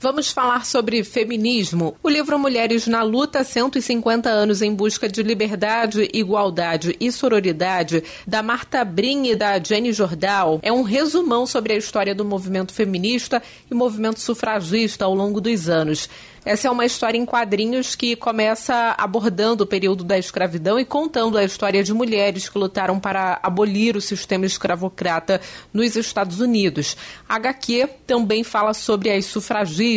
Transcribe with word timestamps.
Vamos 0.00 0.30
falar 0.30 0.66
sobre 0.66 1.02
feminismo. 1.02 1.96
O 2.02 2.08
livro 2.10 2.38
Mulheres 2.38 2.86
na 2.86 3.02
Luta 3.02 3.42
150 3.42 4.28
anos 4.28 4.60
em 4.60 4.74
busca 4.74 5.08
de 5.08 5.22
liberdade, 5.22 6.08
igualdade 6.12 6.94
e 7.00 7.10
sororidade, 7.10 8.02
da 8.26 8.42
Marta 8.42 8.84
Brin 8.84 9.28
e 9.28 9.36
da 9.36 9.58
Jenny 9.58 9.92
Jordal, 9.92 10.58
é 10.62 10.72
um 10.72 10.82
resumão 10.82 11.46
sobre 11.46 11.72
a 11.72 11.76
história 11.76 12.14
do 12.14 12.24
movimento 12.24 12.74
feminista 12.74 13.42
e 13.70 13.74
movimento 13.74 14.20
sufragista 14.20 15.04
ao 15.04 15.14
longo 15.14 15.40
dos 15.40 15.68
anos. 15.68 16.08
Essa 16.44 16.68
é 16.68 16.70
uma 16.70 16.84
história 16.84 17.16
em 17.16 17.24
quadrinhos 17.24 17.94
que 17.94 18.14
começa 18.14 18.94
abordando 18.98 19.64
o 19.64 19.66
período 19.66 20.04
da 20.04 20.18
escravidão 20.18 20.78
e 20.78 20.84
contando 20.84 21.38
a 21.38 21.44
história 21.44 21.82
de 21.82 21.94
mulheres 21.94 22.50
que 22.50 22.58
lutaram 22.58 23.00
para 23.00 23.40
abolir 23.42 23.96
o 23.96 24.00
sistema 24.00 24.44
escravocrata 24.44 25.40
nos 25.72 25.96
Estados 25.96 26.40
Unidos. 26.40 26.98
A 27.26 27.36
HQ 27.36 27.88
também 28.06 28.44
fala 28.44 28.74
sobre 28.74 29.10
as 29.10 29.24
sufragistas, 29.24 29.93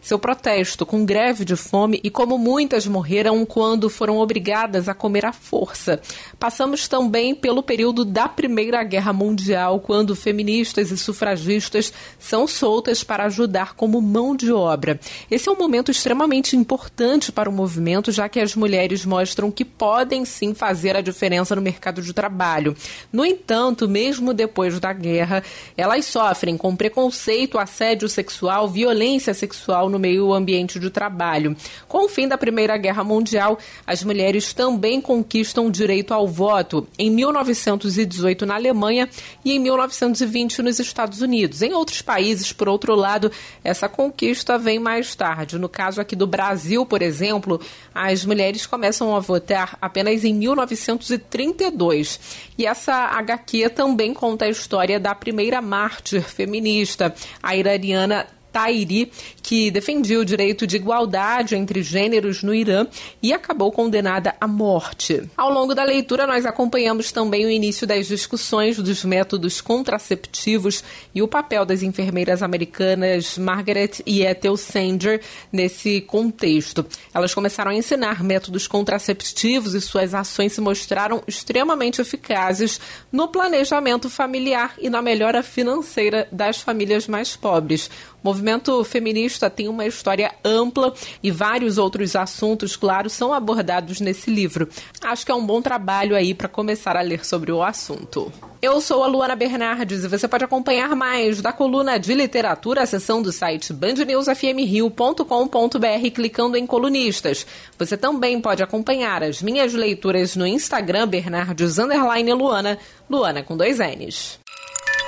seu 0.00 0.18
protesto 0.18 0.86
com 0.86 1.04
greve 1.04 1.44
de 1.44 1.56
fome 1.56 2.00
e 2.02 2.10
como 2.10 2.38
muitas 2.38 2.86
morreram 2.86 3.44
quando 3.44 3.90
foram 3.90 4.18
obrigadas 4.18 4.88
a 4.88 4.94
comer 4.94 5.26
à 5.26 5.32
força. 5.32 6.00
Passamos 6.38 6.88
também 6.88 7.34
pelo 7.34 7.62
período 7.62 8.04
da 8.04 8.28
Primeira 8.28 8.82
Guerra 8.84 9.12
Mundial, 9.12 9.80
quando 9.80 10.16
feministas 10.16 10.90
e 10.90 10.96
sufragistas 10.96 11.92
são 12.18 12.46
soltas 12.46 13.02
para 13.02 13.24
ajudar 13.24 13.74
como 13.74 14.00
mão 14.00 14.36
de 14.36 14.52
obra. 14.52 15.00
Esse 15.30 15.48
é 15.48 15.52
um 15.52 15.56
momento 15.56 15.90
extremamente 15.90 16.56
importante 16.56 17.32
para 17.32 17.50
o 17.50 17.52
movimento, 17.52 18.12
já 18.12 18.28
que 18.28 18.40
as 18.40 18.54
mulheres 18.54 19.04
mostram 19.04 19.50
que 19.50 19.64
podem 19.64 20.24
sim 20.24 20.54
fazer 20.54 20.96
a 20.96 21.00
diferença 21.00 21.54
no 21.56 21.62
mercado 21.62 22.02
de 22.02 22.12
trabalho. 22.12 22.76
No 23.12 23.24
entanto, 23.24 23.88
mesmo 23.88 24.32
depois 24.32 24.78
da 24.78 24.92
guerra, 24.92 25.42
elas 25.76 26.04
sofrem 26.06 26.56
com 26.56 26.76
preconceito, 26.76 27.58
assédio 27.58 28.08
sexual, 28.08 28.68
violência 28.68 29.15
sexual 29.20 29.88
no 29.88 29.98
meio 29.98 30.32
ambiente 30.32 30.78
de 30.78 30.90
trabalho. 30.90 31.56
Com 31.88 32.04
o 32.04 32.08
fim 32.08 32.28
da 32.28 32.38
Primeira 32.38 32.76
Guerra 32.76 33.04
Mundial, 33.04 33.58
as 33.86 34.02
mulheres 34.02 34.52
também 34.52 35.00
conquistam 35.00 35.66
o 35.66 35.70
direito 35.70 36.12
ao 36.12 36.26
voto 36.26 36.86
em 36.98 37.10
1918 37.10 38.46
na 38.46 38.54
Alemanha 38.54 39.08
e 39.44 39.52
em 39.52 39.58
1920 39.58 40.62
nos 40.62 40.78
Estados 40.78 41.20
Unidos. 41.20 41.62
Em 41.62 41.72
outros 41.72 42.02
países, 42.02 42.52
por 42.52 42.68
outro 42.68 42.94
lado, 42.94 43.30
essa 43.62 43.88
conquista 43.88 44.58
vem 44.58 44.78
mais 44.78 45.14
tarde. 45.14 45.58
No 45.58 45.68
caso 45.68 46.00
aqui 46.00 46.16
do 46.16 46.26
Brasil, 46.26 46.84
por 46.84 47.02
exemplo, 47.02 47.60
as 47.94 48.24
mulheres 48.24 48.66
começam 48.66 49.14
a 49.14 49.20
votar 49.20 49.76
apenas 49.80 50.24
em 50.24 50.34
1932. 50.34 52.20
E 52.58 52.66
essa 52.66 52.94
HQ 52.94 53.70
também 53.70 54.12
conta 54.14 54.44
a 54.44 54.48
história 54.48 54.98
da 54.98 55.14
primeira 55.14 55.60
mártir 55.60 56.22
feminista, 56.22 57.14
a 57.42 57.56
iraniana 57.56 58.26
Tairi, 58.56 59.12
que 59.42 59.70
defendia 59.70 60.18
o 60.18 60.24
direito 60.24 60.66
de 60.66 60.76
igualdade 60.76 61.54
entre 61.54 61.82
gêneros 61.82 62.42
no 62.42 62.54
Irã 62.54 62.86
e 63.22 63.30
acabou 63.30 63.70
condenada 63.70 64.34
à 64.40 64.48
morte. 64.48 65.28
Ao 65.36 65.52
longo 65.52 65.74
da 65.74 65.84
leitura, 65.84 66.26
nós 66.26 66.46
acompanhamos 66.46 67.12
também 67.12 67.44
o 67.44 67.50
início 67.50 67.86
das 67.86 68.06
discussões 68.06 68.78
dos 68.78 69.04
métodos 69.04 69.60
contraceptivos 69.60 70.82
e 71.14 71.20
o 71.20 71.28
papel 71.28 71.66
das 71.66 71.82
enfermeiras 71.82 72.42
americanas 72.42 73.36
Margaret 73.36 74.00
e 74.06 74.22
Ethel 74.22 74.56
Sanger 74.56 75.20
nesse 75.52 76.00
contexto. 76.00 76.86
Elas 77.12 77.34
começaram 77.34 77.72
a 77.72 77.74
ensinar 77.74 78.24
métodos 78.24 78.66
contraceptivos 78.66 79.74
e 79.74 79.82
suas 79.82 80.14
ações 80.14 80.54
se 80.54 80.62
mostraram 80.62 81.22
extremamente 81.26 82.00
eficazes 82.00 82.80
no 83.12 83.28
planejamento 83.28 84.08
familiar 84.08 84.76
e 84.80 84.88
na 84.88 85.02
melhora 85.02 85.42
financeira 85.42 86.26
das 86.32 86.62
famílias 86.62 87.06
mais 87.06 87.36
pobres. 87.36 87.90
O 88.26 88.36
movimento 88.46 88.84
feminista 88.84 89.50
tem 89.50 89.66
uma 89.66 89.84
história 89.84 90.32
ampla 90.44 90.94
e 91.20 91.32
vários 91.32 91.78
outros 91.78 92.14
assuntos, 92.14 92.76
claro, 92.76 93.10
são 93.10 93.34
abordados 93.34 94.00
nesse 94.00 94.30
livro. 94.30 94.68
Acho 95.02 95.26
que 95.26 95.32
é 95.32 95.34
um 95.34 95.44
bom 95.44 95.60
trabalho 95.60 96.14
aí 96.14 96.32
para 96.32 96.46
começar 96.46 96.96
a 96.96 97.00
ler 97.00 97.26
sobre 97.26 97.50
o 97.50 97.60
assunto. 97.60 98.32
Eu 98.62 98.80
sou 98.80 99.02
a 99.02 99.08
Luana 99.08 99.34
Bernardes 99.34 100.04
e 100.04 100.08
você 100.08 100.28
pode 100.28 100.44
acompanhar 100.44 100.94
mais 100.94 101.42
da 101.42 101.52
coluna 101.52 101.98
de 101.98 102.14
literatura, 102.14 102.82
a 102.82 102.86
seção 102.86 103.20
do 103.20 103.32
site 103.32 103.72
bandnewsfmrio.com.br 103.72 106.10
clicando 106.14 106.56
em 106.56 106.66
colunistas. 106.66 107.44
Você 107.76 107.96
também 107.96 108.40
pode 108.40 108.62
acompanhar 108.62 109.24
as 109.24 109.42
minhas 109.42 109.74
leituras 109.74 110.36
no 110.36 110.46
Instagram 110.46 111.08
Bernardes 111.08 111.78
Luana, 111.78 112.78
Luana 113.10 113.42
com 113.42 113.56
dois 113.56 113.80
N's. 113.80 114.45